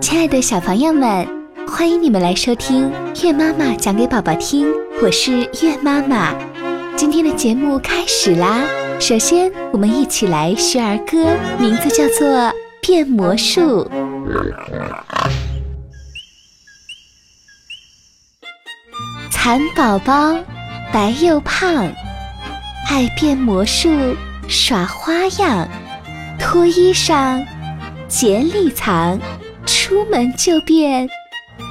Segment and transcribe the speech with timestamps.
[0.00, 1.28] 亲爱的小朋友们，
[1.68, 2.90] 欢迎你们来收听
[3.22, 4.66] 月妈妈讲给宝宝听。
[5.02, 6.34] 我是月妈妈，
[6.96, 8.62] 今天的节目开始啦。
[8.98, 12.26] 首先，我们一起来学儿歌，名字叫做
[12.80, 13.86] 《变魔术》。
[19.30, 20.34] 蚕宝宝
[20.90, 21.86] 白又胖，
[22.88, 23.90] 爱变魔术
[24.48, 25.68] 耍花样，
[26.38, 27.44] 脱衣裳
[28.08, 29.18] 茧里藏，
[29.90, 31.10] 出门就变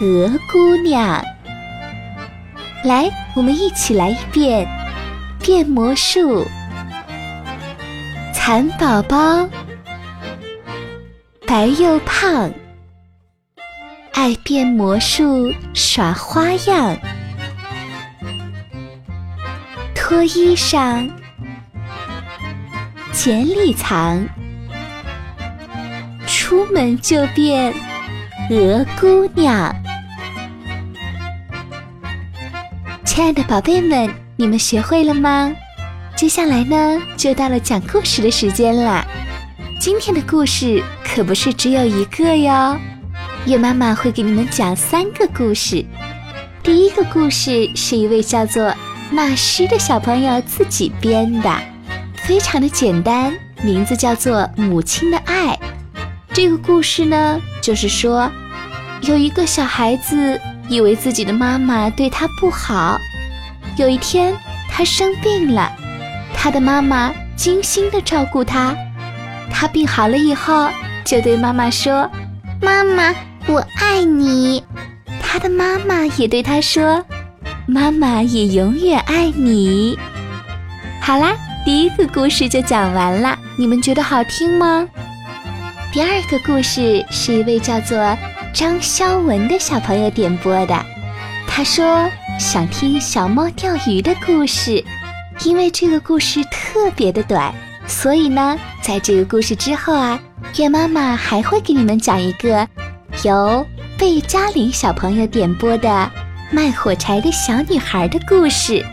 [0.01, 1.23] 鹅姑娘。
[2.83, 4.67] 来，我们一起来一遍
[5.39, 6.45] 变魔术。
[8.33, 9.49] 蚕宝宝
[11.47, 12.51] 白又胖，
[14.11, 16.97] 爱变魔术耍花样。
[19.95, 21.09] 脱衣裳，
[23.13, 24.27] 茧里藏，
[26.27, 27.73] 出门就变
[28.49, 29.75] 鹅姑娘。
[33.05, 35.51] 亲爱的宝贝们，你们学会了吗？
[36.15, 39.05] 接下来呢，就到了讲故事的时间啦。
[39.79, 42.77] 今天的故事可不是只有一个哟，
[43.45, 45.85] 月妈妈会给你们讲三个故事。
[46.63, 48.73] 第一个故事是一位叫做。
[49.11, 51.51] 纳诗的小朋友自己编的，
[52.17, 55.47] 非常的简单，名字叫做《母亲的爱》。
[56.41, 58.31] 这个故事呢，就是说，
[59.01, 62.97] 有一个小孩子以为自己的妈妈对他不好，
[63.75, 64.33] 有一天
[64.69, 65.69] 他生病了，
[66.33, 68.73] 他的妈妈精心的照顾他。
[69.51, 70.69] 他病好了以后，
[71.03, 72.09] 就对妈妈说
[72.63, 73.13] ：“妈妈，
[73.45, 74.63] 我爱你。”
[75.21, 77.03] 他的妈妈也对他说。
[77.65, 79.99] 妈妈也永远爱你。
[81.01, 84.87] 好啦，第一个故事就讲完了，你们觉得好听吗？
[85.91, 88.15] 第二个故事是一位叫做
[88.53, 90.85] 张肖文的小朋友点播的，
[91.47, 92.07] 他说
[92.39, 94.83] 想听小猫钓鱼的故事，
[95.43, 97.51] 因为这个故事特别的短，
[97.87, 100.19] 所以呢，在这个故事之后啊，
[100.57, 102.67] 月妈妈还会给你们讲一个
[103.23, 103.65] 由
[103.97, 106.11] 贝嘉玲小朋友点播的。
[106.51, 108.83] 卖火柴的小女孩的故事，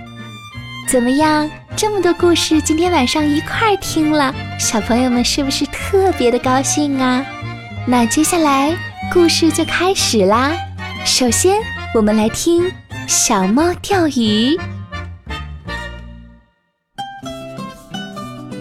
[0.89, 1.51] 怎么样？
[1.77, 7.23] 这么多故事，今天晚上一块儿听了，小朋友们是不是特别的高兴啊？
[7.87, 8.75] 那接下来
[9.13, 10.53] 故事就开始啦。
[11.05, 11.55] 首先，
[11.95, 12.65] 我们来听
[13.07, 14.57] 《小猫钓鱼》。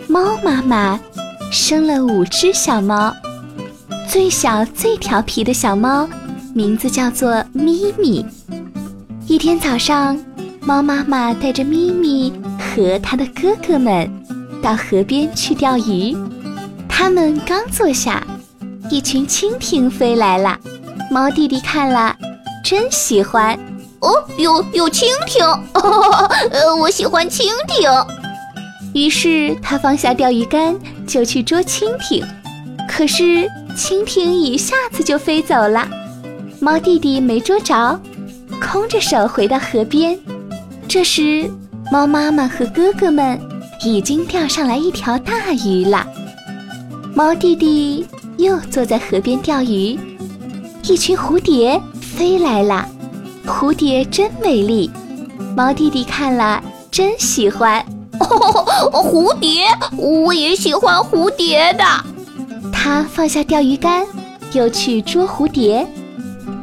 [0.10, 1.00] 猫妈妈
[1.50, 3.16] 生了五只小猫，
[4.10, 6.06] 最小最调皮的小猫
[6.54, 8.26] 名字叫做咪咪。
[9.26, 10.20] 一天早上，
[10.60, 12.34] 猫妈妈带着咪咪
[12.76, 14.12] 和它的哥哥们
[14.62, 16.16] 到河边去钓鱼。
[16.90, 18.22] 他们刚坐下，
[18.90, 20.60] 一群蜻蜓飞来了。
[21.10, 22.14] 猫弟弟看了，
[22.64, 23.58] 真喜欢。
[24.00, 25.46] 哦，有有蜻蜓，
[26.52, 28.06] 呃，我喜欢蜻蜓。
[28.94, 30.78] 于是他放下钓鱼竿，
[31.08, 32.22] 就去捉蜻蜓。
[32.90, 35.88] 可是蜻蜓一下子就飞走了，
[36.60, 38.00] 猫弟弟没捉着。
[38.62, 40.18] 空着手回到河边，
[40.88, 41.50] 这时
[41.92, 43.40] 猫妈妈和哥哥们
[43.84, 46.06] 已经钓上来一条大鱼了。
[47.14, 48.06] 猫弟弟
[48.38, 49.98] 又坐在河边钓鱼，
[50.84, 52.88] 一群蝴蝶飞来了，
[53.46, 54.90] 蝴蝶真美丽，
[55.56, 57.80] 猫弟弟看了真喜欢。
[58.20, 59.66] 哦， 蝴蝶，
[59.98, 61.84] 我也喜欢蝴蝶的。
[62.74, 64.06] 他放下钓鱼竿，
[64.54, 65.88] 又去捉蝴蝶。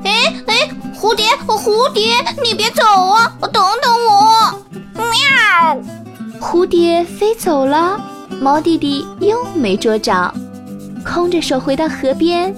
[0.05, 0.69] 哎哎。
[0.95, 3.37] 蝴蝶，蝴蝶，你别走啊！
[3.41, 4.62] 等等我！
[5.11, 5.83] 喵！
[6.41, 8.01] 蝴蝶飞走了，
[8.41, 10.33] 猫弟弟又没捉着，
[11.05, 12.55] 空着手回到河边，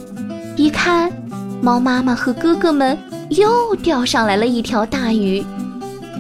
[0.56, 1.12] 一看，
[1.60, 2.99] 猫妈妈和哥哥们
[3.31, 5.44] 又钓上来了一条大鱼。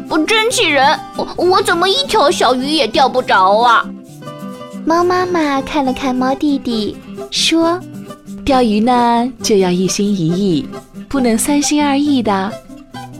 [0.08, 0.98] 不真气人！
[1.16, 3.84] 我我怎么一条小鱼也钓不着啊？
[4.84, 6.96] 猫妈妈看了看猫弟弟，
[7.30, 7.80] 说
[8.44, 10.68] ：“钓鱼呢，就要一心一意。”
[11.08, 12.52] 不能三心二意的，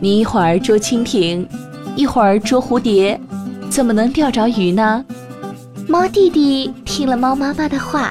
[0.01, 1.49] 你一会儿捉蜻蜓，
[1.96, 3.20] 一会儿捉蝴蝶，
[3.70, 5.05] 怎么能钓着鱼呢？
[5.87, 8.11] 猫弟弟听了猫妈妈的话，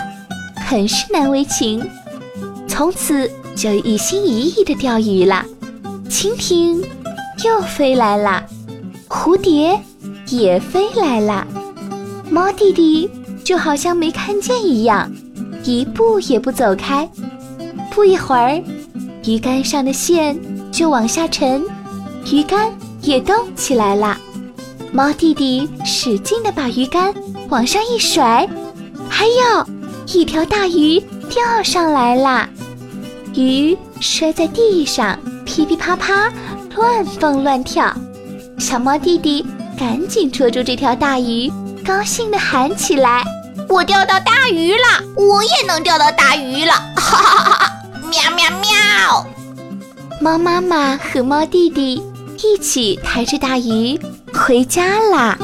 [0.55, 1.83] 很是难为情，
[2.67, 5.43] 从此就一心一意的钓鱼了。
[6.09, 6.81] 蜻蜓
[7.43, 8.43] 又飞来了，
[9.09, 9.79] 蝴蝶
[10.27, 11.45] 也飞来了，
[12.29, 13.09] 猫弟弟
[13.43, 15.11] 就好像没看见一样，
[15.63, 17.09] 一步也不走开。
[17.91, 18.61] 不一会儿。
[19.25, 20.37] 鱼竿上的线
[20.69, 21.63] 就往下沉，
[22.29, 22.69] 鱼竿
[23.03, 24.17] 也动起来了。
[24.91, 27.13] 猫弟弟使劲地把鱼竿
[27.49, 28.47] 往上一甩，
[29.09, 29.67] 哎呦，
[30.07, 32.47] 一条大鱼钓上来了。
[33.35, 36.31] 鱼摔在地上，噼噼啪啪
[36.75, 37.91] 乱蹦乱跳。
[38.59, 39.45] 小猫弟弟
[39.77, 41.51] 赶紧捉住这条大鱼，
[41.83, 43.23] 高兴地喊起来
[43.67, 45.03] ：“我钓到大鱼了！
[45.15, 47.71] 我也能钓到大鱼了！”哈哈哈哈！
[48.09, 49.25] 喵喵喵！
[50.21, 52.01] 猫妈妈和猫弟弟
[52.43, 53.97] 一起抬着大鱼
[54.33, 55.37] 回家啦。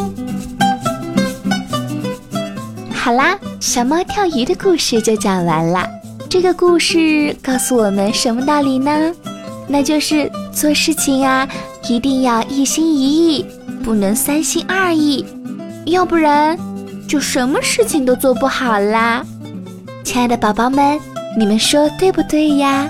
[2.94, 5.88] 好啦，小猫跳鱼的故事就讲完了。
[6.30, 9.14] 这个故事告诉我们什么道理呢？
[9.68, 11.48] 那就是做事情啊，
[11.88, 13.46] 一定要一心一意，
[13.82, 15.26] 不能三心二意，
[15.86, 16.58] 要不然
[17.08, 19.26] 就什么事情都做不好啦。
[20.04, 21.00] 亲爱的宝宝们，
[21.38, 22.90] 你们说对不对呀？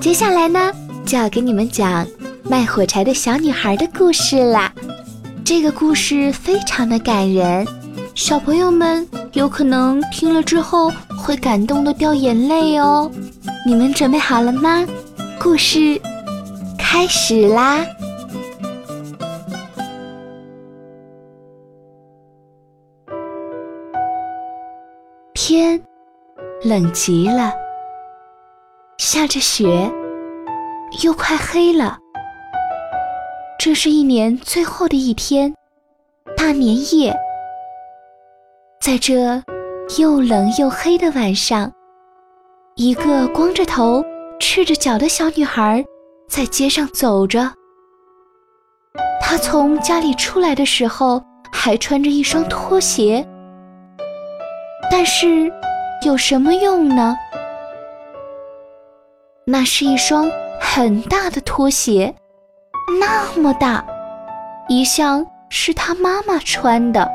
[0.00, 0.72] 接下来呢，
[1.04, 2.06] 就要给你们讲
[2.44, 4.72] 卖火柴的小女孩的故事啦。
[5.44, 7.66] 这个故事非常的感人。
[8.14, 13.10] 小朋友们有可能听了之后会感动的掉眼泪哦，
[13.64, 14.84] 你们准备好了吗？
[15.40, 16.00] 故事
[16.76, 17.84] 开始啦！
[25.34, 25.80] 天
[26.64, 27.52] 冷极了，
[28.98, 29.90] 下着雪，
[31.04, 31.96] 又快黑了。
[33.58, 35.52] 这是一年最后的一天，
[36.36, 37.12] 大年夜。
[38.80, 39.42] 在这
[39.98, 41.72] 又冷又黑的晚上，
[42.76, 44.04] 一个光着头、
[44.38, 45.84] 赤着脚的小女孩
[46.28, 47.52] 在街上走着。
[49.20, 51.20] 她从家里出来的时候
[51.50, 53.26] 还穿着一双拖鞋，
[54.88, 55.52] 但是
[56.06, 57.16] 有什么用呢？
[59.44, 60.30] 那是一双
[60.60, 62.14] 很大的拖鞋，
[62.98, 63.84] 那么大，
[64.68, 67.08] 一向是他妈妈穿的。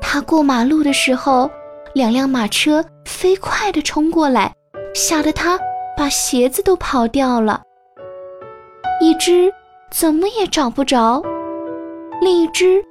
[0.00, 1.50] 他过马路的时候，
[1.94, 4.52] 两辆马车飞快地冲过来，
[4.94, 5.58] 吓得他
[5.96, 7.62] 把鞋子都跑掉了。
[9.00, 9.52] 一只
[9.90, 11.22] 怎么也找不着，
[12.20, 12.82] 另一只，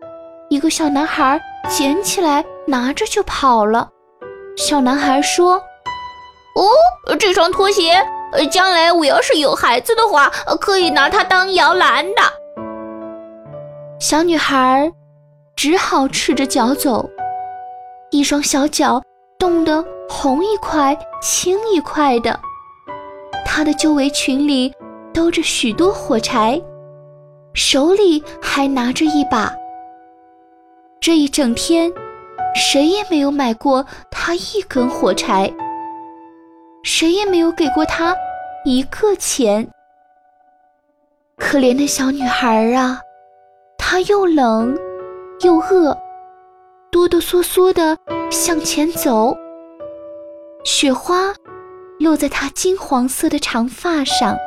[0.50, 3.90] 一个小男孩捡起来拿着就跑了。
[4.58, 5.56] 小男孩说
[6.56, 12.22] ：“哦，这双拖鞋，呃将来我要是有孩子的话，可以拿它当摇篮的。”
[14.00, 14.92] 小女孩。
[15.56, 17.08] 只好赤着脚走，
[18.10, 19.00] 一双小脚
[19.38, 22.38] 冻得红一块青一块的。
[23.46, 24.74] 她的旧围裙里
[25.14, 26.60] 兜着许多火柴，
[27.54, 29.54] 手里还拿着一把。
[31.00, 31.94] 这一整天，
[32.56, 35.54] 谁也没有买过她一根火柴，
[36.84, 38.14] 谁也没有给过她
[38.66, 39.70] 一个钱。
[41.38, 43.00] 可怜的小女孩啊，
[43.78, 44.78] 她又冷。
[45.42, 45.98] 又饿，
[46.90, 47.98] 哆哆嗦嗦地
[48.32, 49.36] 向前走。
[50.64, 51.34] 雪花
[52.00, 54.38] 落在她金黄色的长发上，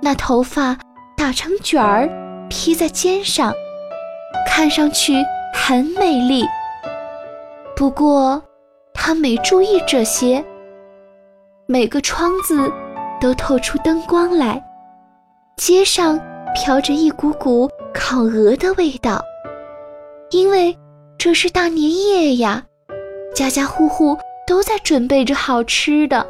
[0.00, 0.78] 那头发
[1.16, 2.08] 打成卷儿
[2.48, 3.52] 披在肩上，
[4.46, 5.14] 看上去
[5.52, 6.46] 很美丽。
[7.74, 8.40] 不过，
[8.94, 10.44] 她没注意这些。
[11.66, 12.70] 每个窗子
[13.22, 14.60] 都透出灯光来，
[15.56, 16.18] 街上
[16.56, 19.22] 飘着一股股烤鹅的味道。
[20.32, 20.76] 因为
[21.16, 22.64] 这是大年夜呀，
[23.32, 26.26] 家家户户都在准备着好吃的。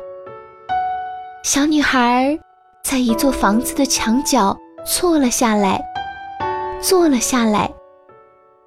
[1.42, 2.38] 小女孩
[2.84, 5.80] 在一座房子的墙角坐了下来，
[6.78, 7.72] 坐了下来，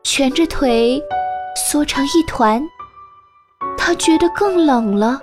[0.03, 0.99] 蜷着腿，
[1.55, 2.59] 缩成一团。
[3.77, 5.19] 她觉得更冷了，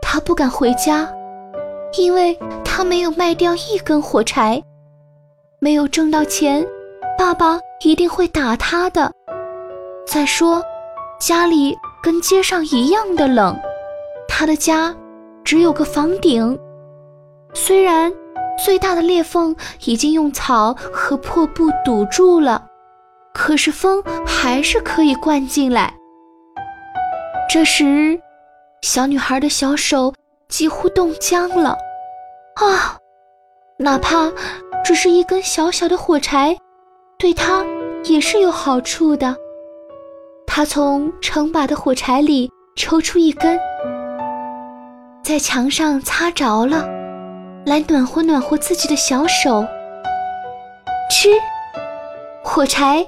[0.00, 1.06] 她不敢回家，
[1.98, 4.62] 因为他没有卖掉一根火柴，
[5.58, 6.66] 没有挣到钱。
[7.18, 9.12] 爸爸一定会打他的。
[10.06, 10.62] 再说，
[11.20, 13.54] 家里跟街上一样的冷，
[14.26, 14.94] 他的家
[15.44, 16.58] 只有个房顶，
[17.52, 18.10] 虽然
[18.64, 19.54] 最大的裂缝
[19.84, 22.66] 已经用草和破布堵住了，
[23.34, 25.92] 可是风还是可以灌进来。
[27.50, 28.18] 这时，
[28.80, 30.14] 小女孩的小手
[30.50, 31.70] 几乎冻僵了。
[32.56, 32.98] 啊，
[33.78, 34.30] 哪怕
[34.84, 36.54] 只是一根小小的火柴。
[37.18, 37.62] 对他
[38.04, 39.36] 也是有好处的。
[40.46, 43.58] 他从成把的火柴里抽出一根，
[45.22, 46.88] 在墙上擦着了，
[47.66, 49.66] 来暖和暖和自己的小手。
[51.10, 51.28] 吃，
[52.42, 53.06] 火柴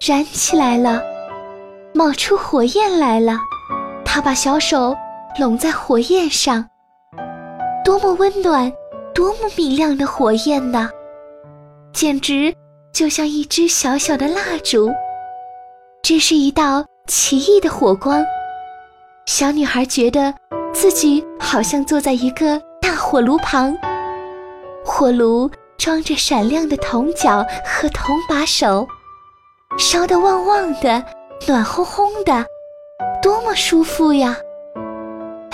[0.00, 1.02] 燃起来了，
[1.92, 3.36] 冒出火焰来了。
[4.04, 4.96] 他把小手
[5.38, 6.68] 拢在火焰上，
[7.84, 8.72] 多么温暖，
[9.14, 10.90] 多么明亮的火焰呐！
[11.92, 12.54] 简直。
[12.92, 14.92] 就像一支小小的蜡烛，
[16.02, 18.22] 这是一道奇异的火光。
[19.24, 20.32] 小女孩觉得
[20.74, 23.74] 自己好像坐在一个大火炉旁，
[24.84, 28.86] 火炉装着闪亮的铜角和铜把手，
[29.78, 31.02] 烧得旺旺的，
[31.48, 32.44] 暖烘烘的，
[33.22, 34.36] 多么舒服呀！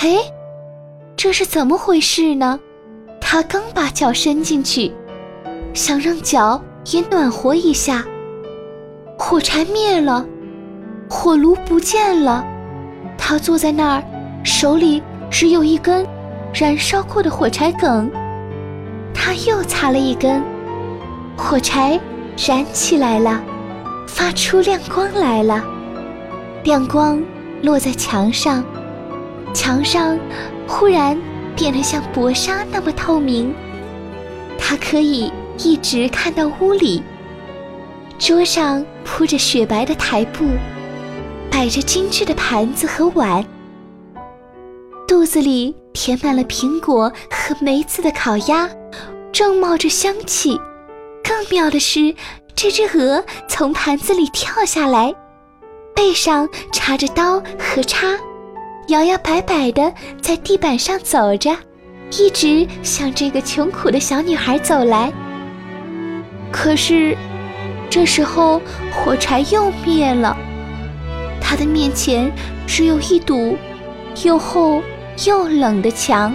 [0.00, 0.16] 哎，
[1.16, 2.60] 这是怎么回事呢？
[3.20, 4.92] 他刚把脚伸进去，
[5.74, 6.62] 想让脚
[6.92, 8.04] 也暖和一下，
[9.18, 10.24] 火柴灭了，
[11.10, 12.46] 火炉不见了。
[13.18, 14.04] 他坐在那儿，
[14.44, 16.06] 手里只有一根
[16.54, 18.08] 燃烧过的火柴梗。
[19.12, 20.40] 他又擦了一根，
[21.36, 21.98] 火柴
[22.36, 23.42] 燃起来了，
[24.06, 25.64] 发出亮光来了。
[26.62, 27.20] 亮光
[27.62, 28.64] 落在墙上，
[29.58, 30.16] 墙上
[30.68, 31.20] 忽然
[31.56, 33.52] 变得像薄纱那么透明。
[34.56, 37.02] 他可以一直看到屋里，
[38.20, 40.44] 桌上铺着雪白的台布。
[41.50, 43.44] 摆着精致的盘子和碗，
[45.08, 48.70] 肚子里填满了苹果和梅子的烤鸭，
[49.32, 50.56] 正冒着香气。
[51.24, 52.14] 更妙的是，
[52.54, 55.12] 这只鹅从盘子里跳下来，
[55.96, 58.16] 背上插着刀和叉，
[58.88, 61.54] 摇摇摆摆地在地板上走着，
[62.12, 65.12] 一直向这个穷苦的小女孩走来。
[66.50, 67.16] 可是，
[67.90, 70.34] 这时候火柴又灭了。
[71.38, 72.32] 她的面前
[72.66, 73.56] 只有一堵
[74.24, 74.82] 又厚
[75.26, 76.34] 又冷的墙。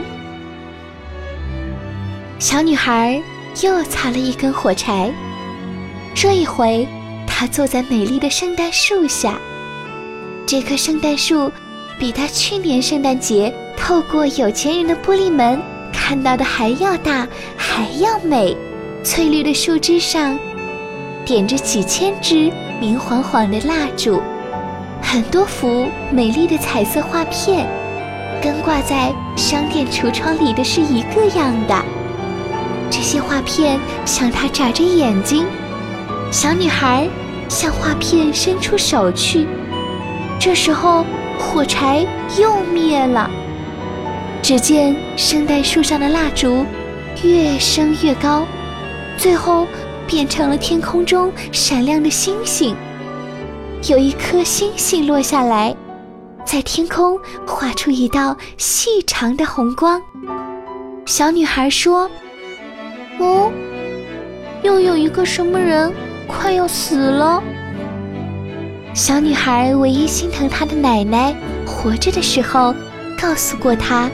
[2.38, 3.20] 小女孩
[3.64, 5.12] 又擦了一根火柴，
[6.14, 6.88] 这一回
[7.26, 9.40] 她坐在美丽的圣诞树下。
[10.46, 11.52] 这棵圣诞树
[12.00, 18.56] 比她去年圣诞节透过有钱人的玻璃门看到的还要大，还要美。
[19.04, 20.40] 翠绿的树枝上
[21.26, 24.22] 点着几千支明晃晃的蜡烛。
[25.02, 27.68] 很多幅美丽的彩色画片，
[28.42, 31.76] 跟挂在商店橱窗里的是一个样的。
[32.90, 35.46] 这些画片向她眨着眼睛，
[36.32, 37.06] 小女孩
[37.50, 39.46] 向画片伸出手去。
[40.40, 41.06] 这时候，
[41.44, 42.06] 火柴
[42.40, 43.30] 又灭了。
[44.42, 46.66] 只见圣诞树上的蜡烛
[47.24, 48.46] 越升越高，
[49.18, 49.68] 最后
[50.08, 52.76] 变成了天空中闪亮的星星。
[53.88, 55.76] 有一颗星星落下来，
[56.46, 60.02] 在天空画出一道细长的红光。
[61.06, 62.10] 小女孩说
[63.20, 63.52] ：“哦，
[64.62, 65.94] 又有一个什么人
[66.28, 67.42] 快要死了。”
[68.94, 71.36] 小女孩唯一心疼她的奶奶
[71.66, 72.74] 活着的时候，
[73.20, 74.10] 告诉过她：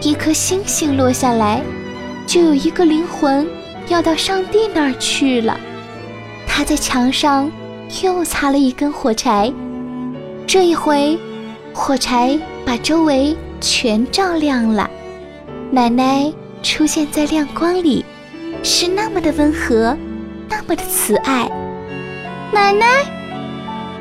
[0.00, 1.62] 一颗星星落下来，
[2.26, 3.46] 就有一个灵魂
[3.88, 5.58] 要到上帝那儿去了。
[6.46, 7.50] 她在墙上。
[8.02, 9.52] 又擦了一根火柴，
[10.46, 11.16] 这一回，
[11.72, 14.90] 火柴把周围全照亮了。
[15.70, 16.32] 奶奶
[16.62, 18.04] 出现在亮光里，
[18.64, 19.96] 是那么的温和，
[20.48, 21.48] 那么的慈爱。
[22.50, 22.86] 奶奶，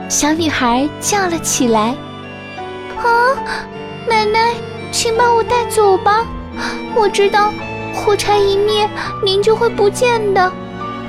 [0.10, 1.96] 小女孩叫了起来
[2.98, 3.34] ：“啊，
[4.08, 4.54] 奶奶，
[4.92, 6.26] 请把我带走吧！
[6.96, 7.52] 我知道，
[7.94, 8.88] 火柴一灭，
[9.24, 10.52] 您就会不见的。”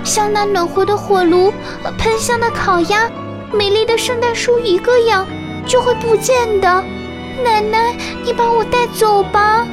[0.03, 1.53] 像那暖和的火炉、
[1.99, 3.11] 喷香的烤鸭、
[3.53, 5.27] 美丽的圣诞树一个样，
[5.67, 6.85] 就会不见的。
[7.43, 9.67] 奶奶，你把我带走吧。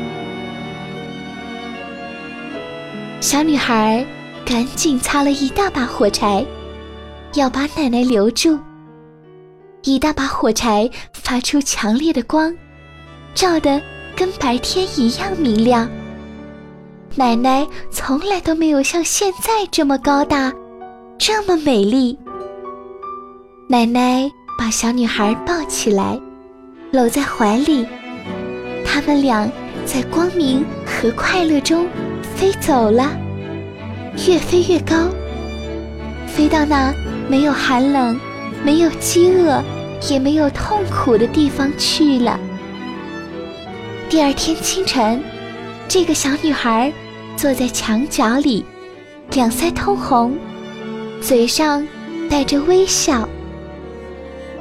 [3.20, 4.06] 小女孩
[4.46, 6.46] 赶紧擦了一大把火柴，
[7.34, 8.60] 要把奶奶留住。
[9.84, 12.56] 一大把火柴发出强烈的光，
[13.34, 13.82] 照得
[14.16, 15.90] 跟白天一样明亮。
[17.16, 20.54] 奶奶从来都没有像现在这么高大，
[21.18, 22.18] 这么美丽。
[23.68, 26.20] 奶奶把小女孩抱起来，
[26.92, 27.86] 搂在怀里，
[28.86, 29.50] 他们俩
[29.86, 31.88] 在光明和快乐中
[32.36, 33.10] 飞走了，
[34.28, 34.96] 越飞越高，
[36.28, 36.94] 飞到那
[37.28, 38.20] 没有寒冷、
[38.64, 39.64] 没有饥饿、
[40.10, 42.40] 也没有痛苦的地方去了。
[44.10, 45.22] 第二天清晨。
[45.88, 46.90] 这个小女孩
[47.36, 48.64] 坐在墙角里，
[49.34, 50.38] 两腮通红，
[51.20, 51.86] 嘴上
[52.30, 53.28] 带着微笑。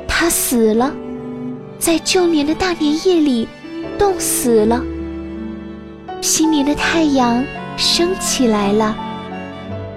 [0.08, 0.92] 她死了，
[1.78, 3.46] 在旧年的大年夜里
[3.96, 4.82] 冻死了。
[6.20, 7.44] 新年的太阳
[7.76, 8.96] 升起来了，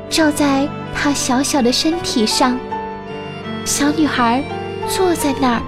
[0.07, 2.59] 照在她小小的身体上。
[3.65, 4.43] 小女孩
[4.87, 5.61] 坐在那儿，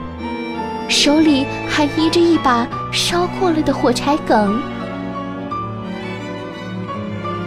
[0.89, 4.61] 手里还捏着一把烧过了的火柴梗。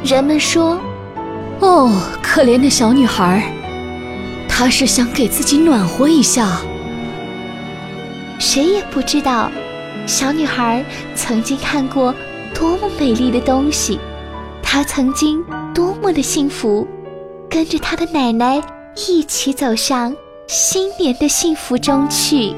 [0.02, 0.80] 人们说
[1.60, 3.52] ：“哦，可怜的小女孩，
[4.48, 6.60] 她是想给自己暖和一下。”
[8.40, 9.50] 谁也不知道，
[10.06, 10.82] 小女孩
[11.14, 12.14] 曾经看过
[12.54, 13.98] 多么美丽的东西，
[14.62, 16.88] 她曾经多么的幸福，
[17.50, 18.62] 跟着她的奶奶
[19.08, 20.14] 一起走向
[20.48, 22.54] 新年的幸福中去。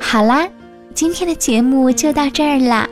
[0.00, 0.48] 好啦，
[0.94, 2.88] 今天的节目就到这儿啦。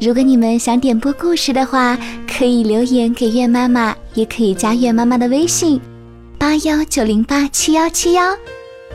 [0.00, 5.78] 如果你们想点播故事的话，可以留言给月妈妈，也可以加月妈妈的微信
[6.38, 8.22] 八幺九零八七幺七幺，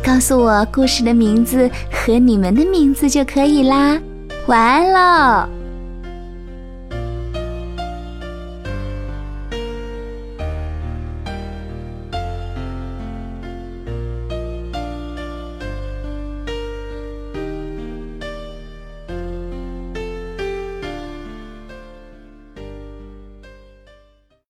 [0.04, 4.02] 告诉我故事的名字和你们的名字就可以啦。
[4.48, 5.55] 晚安喽。